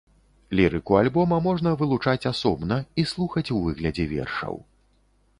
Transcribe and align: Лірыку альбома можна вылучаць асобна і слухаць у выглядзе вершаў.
Лірыку 0.59 0.93
альбома 1.01 1.37
можна 1.47 1.73
вылучаць 1.81 2.27
асобна 2.31 2.77
і 3.01 3.05
слухаць 3.11 3.45
у 3.57 3.61
выглядзе 3.67 4.05
вершаў. 4.15 4.57